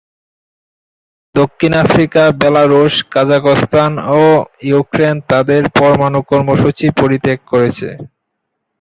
[1.35, 4.23] দক্ষিণ Africa, Belarus, Kazakhstan ও
[4.69, 7.89] Ukraine তাদের পরমাণু কর্মসূচি পরিত্যাগ করেছে।